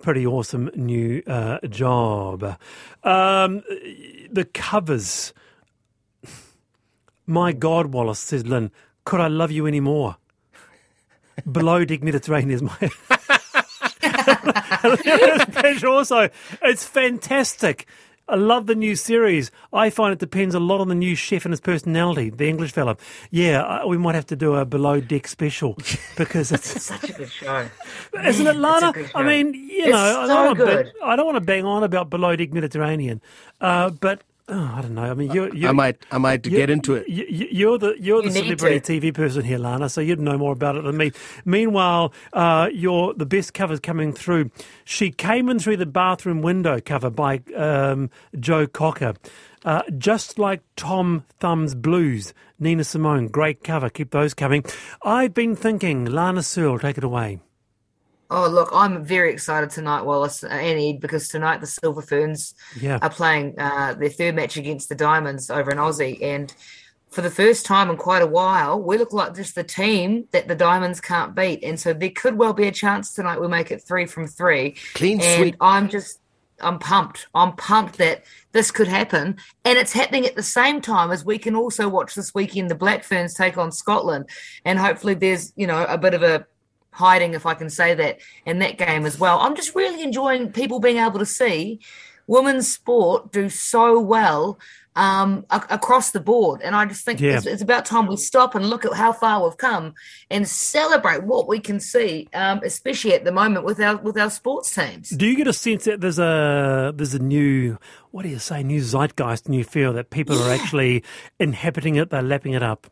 pretty 0.02 0.26
awesome 0.26 0.72
new 0.76 1.24
uh, 1.28 1.60
job. 1.68 2.58
Um, 3.04 3.64
the 4.32 4.48
covers. 4.54 5.34
My 7.26 7.54
God, 7.54 7.88
Wallace, 7.88 8.20
says 8.20 8.46
Lynn, 8.46 8.72
could 9.06 9.22
I 9.22 9.28
love 9.28 9.52
you 9.52 9.66
any 9.66 9.80
more? 9.80 10.18
Below 11.50 11.84
Deck 11.84 12.04
Mediterranean 12.04 12.52
is 12.52 12.62
my. 12.62 12.90
pleasure 15.52 15.88
also. 15.88 16.30
It's 16.62 16.86
fantastic. 16.86 17.88
I 18.28 18.36
love 18.36 18.68
the 18.68 18.76
new 18.76 18.96
series. 18.96 19.52
I 19.74 19.90
find 19.90 20.14
it 20.14 20.20
depends 20.20 20.56
a 20.56 20.60
lot 20.60 20.80
on 20.80 20.88
the 20.88 20.96
new 20.96 21.14
chef 21.14 21.44
and 21.44 21.52
his 21.52 21.60
personality, 21.60 22.30
the 22.30 22.48
English 22.48 22.72
fella. 22.72 22.96
Yeah, 23.32 23.86
we 23.86 23.98
might 23.98 24.16
have 24.16 24.26
to 24.28 24.36
do 24.38 24.56
a 24.56 24.66
below 24.66 25.02
deck 25.02 25.28
special 25.28 25.78
because 26.16 26.52
it's, 26.54 26.74
it's 26.76 26.86
such 26.86 27.10
a 27.10 27.14
good 27.14 27.30
show, 27.30 27.68
isn't 28.24 28.48
it, 28.48 28.56
Lana? 28.56 28.94
I 29.14 29.24
mean, 29.24 29.54
you 29.54 29.84
it's 29.84 29.90
know, 29.90 30.14
so 30.14 30.22
I, 30.22 30.28
don't 30.28 30.58
good. 30.58 30.92
I 31.04 31.16
don't 31.18 31.26
want 31.26 31.36
to 31.36 31.42
bang 31.42 31.66
on 31.66 31.84
about 31.84 32.10
below 32.10 32.36
deck 32.38 32.54
Mediterranean, 32.54 33.22
uh, 33.60 33.90
but 33.90 34.22
Oh, 34.50 34.74
I 34.76 34.82
don't 34.82 34.94
know. 34.94 35.04
I 35.04 35.14
mean, 35.14 35.32
you 35.32 35.70
I 35.70 35.72
might, 35.72 36.06
I 36.12 36.18
might 36.18 36.42
get 36.44 36.70
into 36.70 36.96
it. 36.96 37.08
You, 37.08 37.74
are 37.74 37.78
the 37.78 37.96
you're 37.98 38.22
the 38.22 38.28
you 38.28 38.34
celebrity 38.34 39.00
TV 39.00 39.14
person 39.14 39.46
here, 39.46 39.58
Lana, 39.58 39.88
so 39.88 40.02
you'd 40.02 40.20
know 40.20 40.38
more 40.38 40.52
about 40.52 40.76
it 40.76 40.84
than 40.84 40.98
me. 40.98 41.14
Meanwhile, 41.46 42.14
uh, 42.34 42.68
you're 42.74 43.14
the 43.14 43.26
best 43.26 43.54
covers 43.54 43.80
coming 43.80 44.12
through. 44.12 44.52
She 44.84 45.12
came 45.12 45.48
in 45.48 45.60
through 45.60 45.78
the 45.78 45.86
bathroom 45.86 46.42
window 46.42 46.82
cover 46.82 47.10
by 47.10 47.42
um, 47.56 48.10
Joe 48.38 48.68
Cocker. 48.68 49.14
Uh, 49.64 49.84
just 49.98 50.38
like 50.38 50.62
Tom 50.76 51.24
Thumb's 51.40 51.74
Blues, 51.74 52.34
Nina 52.60 52.84
Simone, 52.84 53.30
great 53.30 53.64
cover. 53.64 53.90
Keep 53.90 54.12
those 54.12 54.34
coming. 54.34 54.66
I've 55.04 55.34
been 55.34 55.56
thinking, 55.56 56.04
Lana 56.04 56.44
Searle, 56.44 56.80
take 56.80 56.98
it 56.98 57.06
away. 57.06 57.40
Oh, 58.36 58.50
look, 58.50 58.70
I'm 58.74 59.06
very 59.06 59.32
excited 59.32 59.70
tonight, 59.70 60.02
Wallace 60.02 60.44
and 60.44 60.80
Ed, 60.80 61.00
because 61.00 61.28
tonight 61.28 61.62
the 61.62 61.68
Silver 61.68 62.02
Ferns 62.02 62.56
yeah. 62.76 62.98
are 63.00 63.10
playing 63.12 63.54
uh, 63.60 63.94
their 63.94 64.10
third 64.10 64.34
match 64.36 64.58
against 64.58 64.90
the 64.90 64.96
Diamonds 64.96 65.52
over 65.52 65.70
in 65.70 65.78
Aussie. 65.78 66.20
And 66.20 66.52
for 67.12 67.22
the 67.22 67.30
first 67.30 67.64
time 67.64 67.92
in 67.92 67.98
quite 67.98 68.24
a 68.24 68.28
while, 68.28 68.82
we 68.82 68.98
look 68.98 69.14
like 69.14 69.36
just 69.36 69.54
the 69.54 69.64
team 69.64 70.28
that 70.32 70.48
the 70.48 70.56
Diamonds 70.56 71.00
can't 71.00 71.36
beat. 71.36 71.64
And 71.64 71.80
so 71.80 71.94
there 71.94 72.10
could 72.10 72.36
well 72.36 72.54
be 72.54 72.66
a 72.66 72.72
chance 72.72 73.14
tonight 73.14 73.40
we 73.40 73.48
make 73.48 73.70
it 73.70 73.84
three 73.84 74.08
from 74.08 74.26
three. 74.26 74.78
Clean 74.96 75.22
and 75.22 75.40
sweep. 75.40 75.56
I'm 75.62 75.88
just, 75.88 76.20
I'm 76.60 76.80
pumped. 76.80 77.28
I'm 77.36 77.56
pumped 77.56 78.00
that 78.00 78.24
this 78.52 78.72
could 78.72 78.88
happen. 78.88 79.38
And 79.64 79.78
it's 79.78 79.94
happening 79.94 80.26
at 80.26 80.36
the 80.36 80.42
same 80.42 80.82
time 80.82 81.12
as 81.12 81.24
we 81.24 81.38
can 81.38 81.56
also 81.56 81.88
watch 81.88 82.16
this 82.16 82.34
weekend 82.34 82.72
the 82.72 82.76
Black 82.76 83.04
Ferns 83.04 83.36
take 83.36 83.60
on 83.60 83.72
Scotland. 83.72 84.28
And 84.66 84.80
hopefully 84.80 85.14
there's, 85.14 85.54
you 85.56 85.68
know, 85.68 85.86
a 85.86 86.00
bit 86.00 86.16
of 86.16 86.24
a 86.24 86.48
hiding, 86.94 87.34
if 87.34 87.46
I 87.46 87.54
can 87.54 87.70
say 87.70 87.94
that, 87.96 88.20
in 88.46 88.60
that 88.60 88.78
game 88.78 89.06
as 89.06 89.20
well. 89.20 89.40
I'm 89.40 89.56
just 89.56 89.76
really 89.76 90.04
enjoying 90.04 90.52
people 90.52 90.80
being 90.80 90.98
able 90.98 91.20
to 91.20 91.26
see 91.26 91.80
women's 92.28 92.72
sport 92.72 93.32
do 93.32 93.50
so 93.50 94.00
well 94.00 94.58
um, 94.96 95.46
a- 95.50 95.66
across 95.70 96.12
the 96.12 96.20
board. 96.20 96.62
And 96.62 96.76
I 96.76 96.86
just 96.86 97.04
think 97.06 97.20
yeah. 97.20 97.38
it's, 97.38 97.46
it's, 97.46 97.62
about 97.62 97.86
time 97.86 98.08
we 98.08 98.18
stop 98.18 98.56
and 98.56 98.70
look 98.70 98.86
at 98.86 98.94
how 98.94 99.12
far 99.12 99.44
we've 99.44 99.58
come 99.58 99.94
and 100.30 100.48
celebrate 100.48 101.24
what 101.24 101.48
we 101.48 101.60
can 101.60 101.80
see, 101.80 102.28
um, 102.34 102.62
especially 102.64 103.14
at 103.14 103.24
the 103.24 103.32
moment 103.32 103.66
with 103.66 103.80
our 103.80 103.98
with 103.98 104.18
our 104.18 104.30
sports 104.30 104.74
teams. 104.74 105.10
Do 105.10 105.26
you 105.26 105.36
get 105.36 105.48
a 105.48 105.54
sense 105.54 105.86
that 105.86 106.02
there's 106.02 106.20
a 106.20 106.94
there's 106.96 107.14
a 107.14 107.20
new 107.20 107.78
what 108.12 108.24
do 108.24 108.30
you 108.30 108.40
say 108.40 108.64
new 108.64 108.82
zeitgeist, 108.82 109.50
new 109.50 109.64
feel 109.64 109.94
that 109.94 110.10
people 110.10 110.38
yeah. 110.38 110.48
are 110.48 110.54
actually 110.54 111.04
inhabiting 111.40 111.96
it, 111.96 112.10
they're 112.10 112.22
lapping 112.22 112.54
it 112.54 112.64
up? 112.64 112.88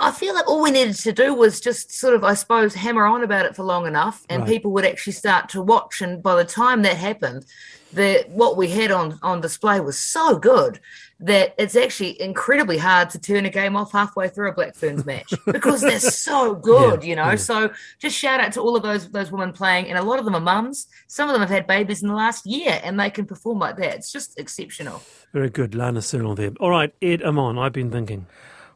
I 0.00 0.12
feel 0.12 0.34
like 0.34 0.48
all 0.48 0.62
we 0.62 0.70
needed 0.70 0.96
to 0.96 1.12
do 1.12 1.34
was 1.34 1.60
just 1.60 1.92
sort 1.92 2.14
of, 2.14 2.24
I 2.24 2.32
suppose, 2.32 2.74
hammer 2.74 3.04
on 3.04 3.22
about 3.22 3.44
it 3.44 3.54
for 3.54 3.64
long 3.64 3.86
enough, 3.86 4.24
and 4.30 4.42
right. 4.42 4.48
people 4.48 4.72
would 4.72 4.86
actually 4.86 5.12
start 5.12 5.50
to 5.50 5.60
watch. 5.60 6.00
And 6.00 6.22
by 6.22 6.36
the 6.36 6.44
time 6.44 6.80
that 6.82 6.96
happened, 6.96 7.44
the 7.92 8.24
what 8.28 8.56
we 8.56 8.68
had 8.68 8.90
on 8.90 9.18
on 9.22 9.42
display 9.42 9.78
was 9.78 9.98
so 9.98 10.38
good 10.38 10.80
that 11.22 11.54
it's 11.58 11.76
actually 11.76 12.18
incredibly 12.18 12.78
hard 12.78 13.10
to 13.10 13.18
turn 13.18 13.44
a 13.44 13.50
game 13.50 13.76
off 13.76 13.92
halfway 13.92 14.28
through 14.28 14.48
a 14.48 14.54
Black 14.54 14.74
Ferns 14.74 15.04
match 15.04 15.34
because 15.46 15.82
they're 15.82 16.00
so 16.00 16.54
good, 16.54 17.02
yeah, 17.02 17.08
you 17.08 17.16
know. 17.16 17.30
Yeah. 17.30 17.36
So 17.36 17.70
just 17.98 18.16
shout 18.16 18.40
out 18.40 18.52
to 18.52 18.60
all 18.62 18.76
of 18.76 18.82
those 18.82 19.10
those 19.10 19.30
women 19.30 19.52
playing, 19.52 19.88
and 19.88 19.98
a 19.98 20.02
lot 20.02 20.18
of 20.18 20.24
them 20.24 20.34
are 20.34 20.40
mums. 20.40 20.86
Some 21.08 21.28
of 21.28 21.34
them 21.34 21.42
have 21.42 21.50
had 21.50 21.66
babies 21.66 22.00
in 22.00 22.08
the 22.08 22.14
last 22.14 22.46
year, 22.46 22.80
and 22.82 22.98
they 22.98 23.10
can 23.10 23.26
perform 23.26 23.58
like 23.58 23.76
that. 23.76 23.96
It's 23.96 24.10
just 24.10 24.38
exceptional. 24.38 25.02
Very 25.34 25.50
good, 25.50 25.74
Lana 25.74 26.00
Searle 26.00 26.34
there. 26.34 26.52
All 26.58 26.70
right, 26.70 26.94
Ed 27.02 27.22
Amon, 27.22 27.58
I've 27.58 27.74
been 27.74 27.90
thinking. 27.90 28.26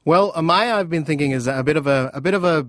Well, 0.05 0.33
Maya, 0.43 0.77
I've 0.77 0.91
been 0.91 1.05
thinking 1.05 1.31
is 1.31 1.47
a 1.47 1.63
bit 1.63 1.77
of 1.77 1.87
a 1.87 2.11
a 2.13 2.21
bit 2.21 2.35
of 2.35 2.45
a 2.45 2.69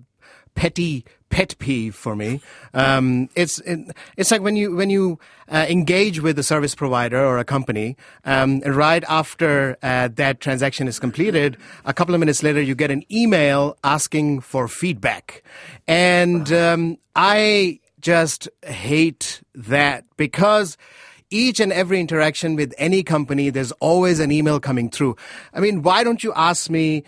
petty 0.55 1.03
pet 1.29 1.57
peeve 1.59 1.93
for 1.93 2.15
me. 2.15 2.39
Um, 2.73 3.29
it's 3.35 3.59
it, 3.59 3.93
it's 4.15 4.31
like 4.31 4.41
when 4.41 4.55
you 4.55 4.73
when 4.73 4.89
you 4.89 5.19
uh, 5.49 5.65
engage 5.67 6.21
with 6.21 6.39
a 6.39 6.43
service 6.43 6.73
provider 6.75 7.19
or 7.19 7.37
a 7.37 7.43
company, 7.43 7.97
um, 8.23 8.61
right 8.61 9.03
after 9.09 9.77
uh, 9.83 10.07
that 10.13 10.39
transaction 10.39 10.87
is 10.87 10.97
completed, 10.97 11.57
a 11.83 11.93
couple 11.93 12.15
of 12.15 12.19
minutes 12.19 12.41
later, 12.41 12.61
you 12.61 12.73
get 12.73 12.89
an 12.89 13.03
email 13.11 13.77
asking 13.83 14.39
for 14.39 14.69
feedback, 14.69 15.43
and 15.87 16.53
um, 16.53 16.97
I 17.17 17.81
just 17.99 18.47
hate 18.63 19.41
that 19.53 20.05
because 20.15 20.77
each 21.31 21.59
and 21.59 21.73
every 21.73 21.99
interaction 21.99 22.55
with 22.55 22.73
any 22.77 23.03
company, 23.03 23.49
there's 23.49 23.73
always 23.73 24.21
an 24.21 24.31
email 24.31 24.61
coming 24.61 24.89
through. 24.89 25.17
I 25.53 25.59
mean, 25.59 25.81
why 25.81 26.05
don't 26.05 26.23
you 26.23 26.31
ask 26.33 26.69
me? 26.69 27.03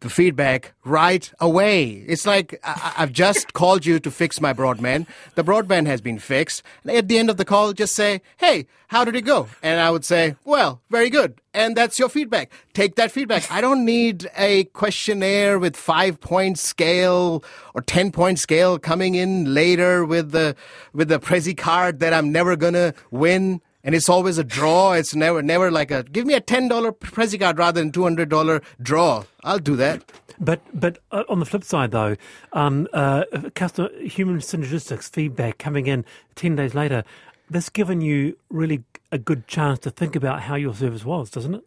The 0.00 0.08
feedback 0.10 0.74
right 0.84 1.28
away. 1.40 2.04
It's 2.06 2.24
like 2.24 2.60
I- 2.62 2.92
have 2.96 3.10
just 3.12 3.52
called 3.60 3.84
you 3.84 3.98
to 3.98 4.10
fix 4.12 4.40
my 4.40 4.52
broadband. 4.52 5.06
The 5.34 5.42
broadband 5.42 5.86
has 5.86 6.00
been 6.00 6.20
fixed. 6.20 6.62
And 6.84 6.96
at 6.96 7.08
the 7.08 7.18
end 7.18 7.30
of 7.30 7.36
the 7.36 7.44
call, 7.44 7.72
just 7.72 7.96
say, 7.96 8.22
"Hey, 8.36 8.66
how 8.88 9.04
did 9.04 9.16
it 9.16 9.22
go?" 9.22 9.48
And 9.60 9.80
I 9.80 9.90
would 9.90 10.04
say, 10.04 10.36
"Well, 10.44 10.80
very 10.88 11.10
good." 11.10 11.40
And 11.52 11.76
that's 11.76 11.98
your 11.98 12.08
feedback. 12.08 12.52
Take 12.74 12.94
that 12.94 13.10
feedback. 13.10 13.50
I 13.50 13.60
don't 13.60 13.84
need 13.84 14.30
a 14.36 14.64
questionnaire 14.66 15.58
with 15.58 15.76
five 15.76 16.20
point 16.20 16.60
scale 16.60 17.42
or 17.74 17.82
ten 17.82 18.12
point 18.12 18.38
scale 18.38 18.78
coming 18.78 19.16
in 19.16 19.52
later 19.52 20.04
with 20.04 20.30
the 20.30 20.54
with 20.92 21.08
the 21.08 21.18
Prezzy 21.18 21.56
card 21.56 21.98
that 21.98 22.12
I'm 22.14 22.30
never 22.30 22.54
gonna 22.54 22.94
win 23.10 23.60
and 23.88 23.94
it's 23.94 24.10
always 24.10 24.36
a 24.36 24.44
draw. 24.44 24.92
It's 24.92 25.14
never 25.14 25.40
never 25.40 25.70
like 25.70 25.90
a 25.90 26.02
give 26.02 26.26
me 26.26 26.34
a 26.34 26.42
ten 26.42 26.68
dollar 26.68 26.92
Prezzy 26.92 27.40
card 27.40 27.56
rather 27.56 27.80
than 27.80 27.90
two 27.90 28.02
hundred 28.02 28.28
dollar 28.28 28.60
draw. 28.82 29.24
I'll 29.44 29.58
do 29.58 29.76
that. 29.76 30.12
But 30.38 30.60
but 30.78 30.98
uh, 31.10 31.24
on 31.26 31.40
the 31.40 31.46
flip 31.46 31.64
side 31.64 31.90
though, 31.92 32.16
um, 32.52 32.86
uh, 32.92 33.24
customer 33.54 33.88
human 33.98 34.40
synergistics 34.40 35.10
feedback 35.10 35.56
coming 35.56 35.86
in 35.86 36.04
ten 36.34 36.54
days 36.54 36.74
later, 36.74 37.02
that's 37.48 37.70
given 37.70 38.02
you 38.02 38.36
really 38.50 38.84
a 39.10 39.16
good 39.16 39.48
chance 39.48 39.78
to 39.78 39.90
think 39.90 40.14
about 40.14 40.42
how 40.42 40.54
your 40.54 40.74
service 40.74 41.06
was, 41.06 41.30
doesn't 41.30 41.54
it? 41.54 41.64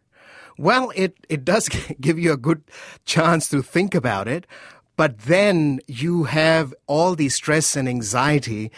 Well, 0.59 0.91
it 0.95 1.17
it 1.27 1.43
does 1.43 1.69
give 1.99 2.19
you 2.19 2.33
a 2.33 2.37
good 2.37 2.61
chance 3.03 3.49
to 3.49 3.63
think 3.63 3.95
about 3.95 4.27
it, 4.27 4.45
but 4.95 5.21
then 5.21 5.79
you 5.87 6.25
have 6.25 6.71
all 6.85 7.15
the 7.15 7.29
stress 7.29 7.75
and 7.75 7.89
anxiety 7.89 8.71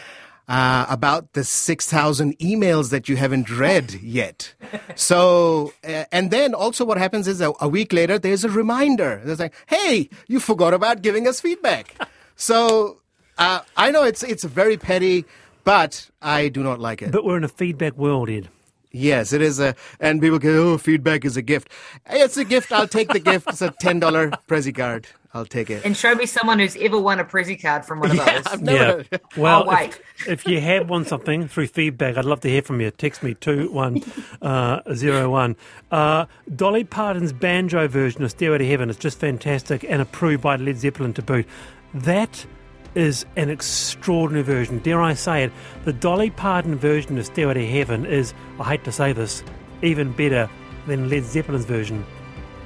uh, 0.47 0.85
about 0.89 1.33
the 1.33 1.43
6,000 1.43 2.37
emails 2.39 2.89
that 2.89 3.07
you 3.07 3.15
haven't 3.15 3.49
read 3.49 3.93
yet. 4.01 4.53
So, 4.95 5.73
uh, 5.87 6.05
and 6.11 6.31
then 6.31 6.53
also 6.53 6.83
what 6.83 6.97
happens 6.97 7.27
is 7.27 7.41
a, 7.41 7.53
a, 7.61 7.67
week 7.67 7.93
later, 7.93 8.19
there's 8.19 8.43
a 8.43 8.49
reminder. 8.49 9.21
There's 9.23 9.39
like, 9.39 9.53
hey, 9.67 10.09
you 10.27 10.39
forgot 10.39 10.73
about 10.73 11.01
giving 11.01 11.27
us 11.27 11.39
feedback. 11.39 11.95
So, 12.35 12.99
uh, 13.37 13.61
I 13.77 13.91
know 13.91 14.03
it's, 14.03 14.23
it's 14.23 14.43
very 14.43 14.77
petty, 14.77 15.25
but 15.63 16.09
I 16.21 16.49
do 16.49 16.63
not 16.63 16.79
like 16.79 17.01
it. 17.01 17.11
But 17.11 17.23
we're 17.23 17.37
in 17.37 17.43
a 17.43 17.49
feedback 17.49 17.97
world, 17.97 18.29
Ed. 18.29 18.49
Yes, 18.91 19.33
it 19.33 19.41
is 19.41 19.59
a, 19.59 19.75
and 19.99 20.21
people 20.21 20.37
go, 20.37 20.73
oh, 20.73 20.77
feedback 20.77 21.25
is 21.25 21.35
a 21.35 21.41
gift. 21.41 21.69
It's 22.07 22.37
a 22.37 22.45
gift. 22.45 22.71
I'll 22.71 22.87
take 22.87 23.09
the 23.09 23.19
gift. 23.19 23.49
It's 23.49 23.61
a 23.61 23.69
$10 23.69 24.01
Prezzy 24.47 24.75
card. 24.75 25.07
I'll 25.35 25.45
take 25.45 25.71
it. 25.71 25.83
And 25.83 25.97
show 25.97 26.13
me 26.13 26.27
someone 26.27 26.59
who's 26.59 26.75
ever 26.75 26.99
won 26.99 27.19
a 27.19 27.25
Prezzy 27.25 27.59
card 27.59 27.85
from 27.85 28.01
one 28.01 28.11
of 28.11 28.17
yeah, 28.17 28.35
those. 28.35 28.45
I've 28.47 28.61
never. 28.61 29.03
Yeah. 29.11 29.17
Well, 29.35 29.67
if, 29.71 29.99
if, 30.27 30.47
you 30.47 30.61
have 30.61 30.87
won 30.89 31.05
something 31.05 31.47
through 31.47 31.65
feedback, 31.67 32.17
I'd 32.17 32.25
love 32.25 32.41
to 32.41 32.49
hear 32.49 32.61
from 32.61 32.81
you. 32.81 32.91
Text 32.91 33.23
me 33.23 33.33
2101. 33.33 35.55
uh. 35.91 35.95
Uh, 35.95 36.27
Dolly 36.55 36.83
Parton's 36.83 37.33
banjo 37.33 37.87
version 37.87 38.21
of 38.23 38.29
"Stairway 38.29 38.59
to 38.59 38.67
Heaven" 38.67 38.91
is 38.91 38.97
just 38.97 39.17
fantastic 39.17 39.83
and 39.83 40.03
approved 40.03 40.43
by 40.43 40.55
Led 40.55 40.77
Zeppelin 40.77 41.15
to 41.15 41.23
boot. 41.23 41.47
That 41.95 42.45
is 42.93 43.25
an 43.35 43.49
extraordinary 43.49 44.43
version. 44.43 44.77
Dare 44.79 45.01
I 45.01 45.15
say 45.15 45.45
it? 45.45 45.51
The 45.85 45.93
Dolly 45.93 46.29
Parton 46.29 46.75
version 46.75 47.17
of 47.17 47.25
"Stairway 47.25 47.55
to 47.55 47.65
Heaven" 47.65 48.05
is, 48.05 48.35
I 48.59 48.65
hate 48.65 48.83
to 48.83 48.91
say 48.91 49.13
this, 49.13 49.43
even 49.81 50.11
better 50.11 50.47
than 50.85 51.09
Led 51.09 51.23
Zeppelin's 51.23 51.65
version 51.65 52.05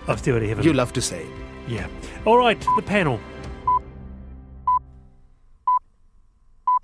of 0.08 0.20
"Stairway 0.20 0.42
to 0.42 0.48
Heaven." 0.50 0.66
You 0.66 0.74
love 0.74 0.92
to 0.92 1.02
say 1.02 1.24
it. 1.24 1.47
Yeah. 1.68 1.88
All 2.26 2.38
right, 2.38 2.60
the 2.76 2.82
panel. 2.82 3.20